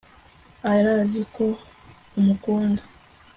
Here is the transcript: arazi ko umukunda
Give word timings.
arazi 0.73 1.21
ko 1.35 1.45
umukunda 2.17 2.83